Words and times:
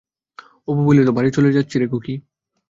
অপু 0.67 0.81
বলিল, 0.85 1.07
বাড়ি 1.11 1.29
চলে 1.31 1.49
যাচ্ছি 1.51 1.75
রে 1.79 1.87
খুকি। 1.87 2.13